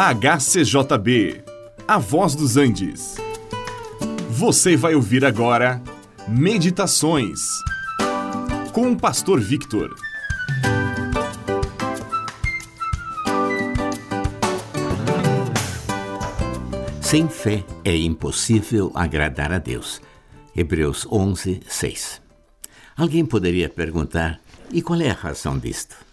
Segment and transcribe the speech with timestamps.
[0.00, 1.42] HCJB,
[1.88, 3.16] A Voz dos Andes.
[4.30, 5.82] Você vai ouvir agora
[6.28, 7.40] Meditações
[8.72, 9.92] com o Pastor Victor.
[17.00, 20.00] Sem fé é impossível agradar a Deus.
[20.54, 22.22] Hebreus 11, 6.
[22.96, 24.38] Alguém poderia perguntar:
[24.70, 26.07] e qual é a razão disto?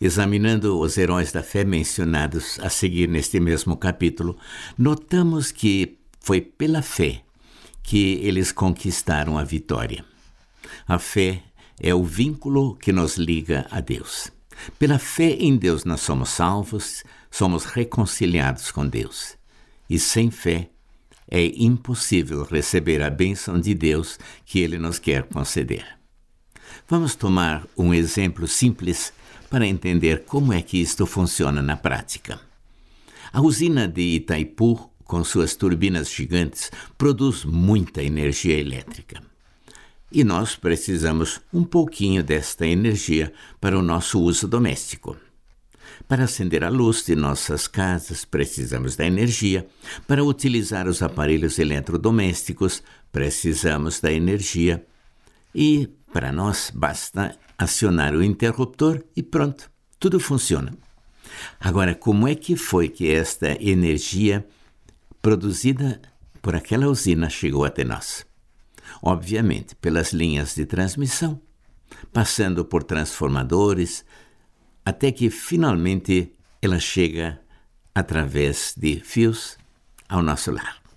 [0.00, 4.38] Examinando os heróis da fé mencionados a seguir neste mesmo capítulo,
[4.76, 7.22] notamos que foi pela fé
[7.82, 10.04] que eles conquistaram a vitória.
[10.86, 11.42] A fé
[11.80, 14.30] é o vínculo que nos liga a Deus.
[14.78, 19.36] Pela fé em Deus nós somos salvos, somos reconciliados com Deus.
[19.88, 20.68] E sem fé
[21.30, 25.98] é impossível receber a bênção de Deus que Ele nos quer conceder.
[26.86, 29.12] Vamos tomar um exemplo simples
[29.50, 32.40] para entender como é que isto funciona na prática.
[33.32, 39.22] A usina de Itaipu, com suas turbinas gigantes, produz muita energia elétrica.
[40.10, 45.16] E nós precisamos um pouquinho desta energia para o nosso uso doméstico.
[46.06, 49.66] Para acender a luz de nossas casas, precisamos da energia.
[50.06, 54.86] Para utilizar os aparelhos eletrodomésticos, precisamos da energia.
[55.54, 60.72] E para nós basta acionar o interruptor e pronto, tudo funciona.
[61.60, 64.46] Agora, como é que foi que esta energia
[65.20, 66.00] produzida
[66.40, 68.26] por aquela usina chegou até nós?
[69.02, 71.40] Obviamente, pelas linhas de transmissão,
[72.12, 74.04] passando por transformadores,
[74.84, 77.40] até que finalmente ela chega
[77.94, 79.58] através de fios
[80.08, 80.87] ao nosso lar.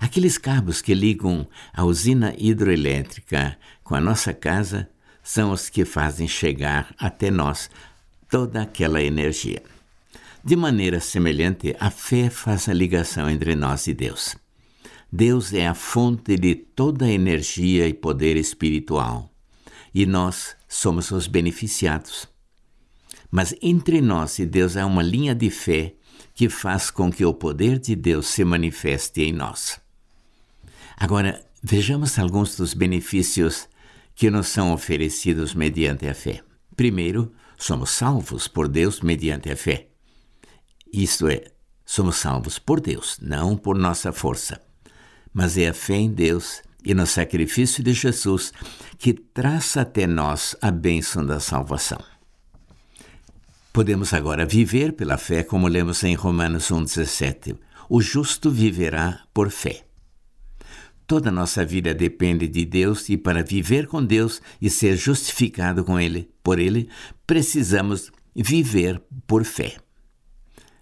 [0.00, 4.88] Aqueles cabos que ligam a usina hidroelétrica com a nossa casa
[5.22, 7.70] são os que fazem chegar até nós
[8.28, 9.62] toda aquela energia.
[10.44, 14.36] De maneira semelhante, a fé faz a ligação entre nós e Deus.
[15.10, 19.30] Deus é a fonte de toda a energia e poder espiritual,
[19.94, 22.26] e nós somos os beneficiados.
[23.30, 25.94] Mas entre nós e Deus há uma linha de fé
[26.34, 29.80] que faz com que o poder de Deus se manifeste em nós.
[30.96, 33.68] Agora, vejamos alguns dos benefícios
[34.14, 36.42] que nos são oferecidos mediante a fé.
[36.76, 39.88] Primeiro, somos salvos por Deus mediante a fé.
[40.92, 41.44] Isto é,
[41.84, 44.60] somos salvos por Deus, não por nossa força.
[45.32, 48.52] Mas é a fé em Deus e no sacrifício de Jesus
[48.98, 52.11] que traz até nós a bênção da salvação.
[53.72, 57.56] Podemos agora viver pela fé, como lemos em Romanos 1,17.
[57.88, 59.86] O justo viverá por fé.
[61.06, 65.84] Toda a nossa vida depende de Deus e para viver com Deus e ser justificado
[65.84, 66.86] com Ele, por Ele,
[67.26, 69.76] precisamos viver por fé.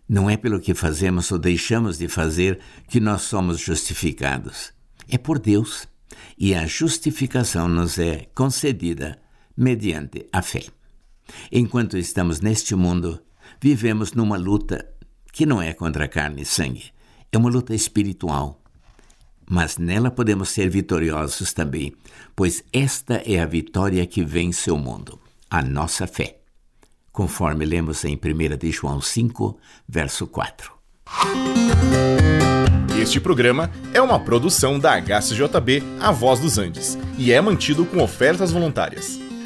[0.08, 2.58] Não é pelo que fazemos ou deixamos de fazer
[2.88, 4.72] que nós somos justificados.
[5.08, 5.86] É por Deus.
[6.36, 9.16] E a justificação nos é concedida
[9.56, 10.64] mediante a fé.
[11.50, 13.20] Enquanto estamos neste mundo,
[13.60, 14.88] vivemos numa luta
[15.32, 16.90] que não é contra carne e sangue,
[17.32, 18.60] é uma luta espiritual
[19.50, 21.92] mas nela podemos ser vitoriosos também,
[22.36, 25.18] pois esta é a vitória que vence o mundo,
[25.50, 26.38] a nossa fé.
[27.10, 29.58] Conforme lemos em 1 de João 5,
[29.88, 30.72] verso 4.
[33.02, 38.00] Este programa é uma produção da HCJB A Voz dos Andes e é mantido com
[38.00, 39.29] ofertas voluntárias.